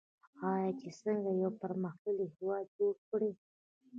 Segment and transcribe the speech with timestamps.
[0.51, 3.31] آیا چې څنګه یو پرمختللی هیواد جوړ کړي؟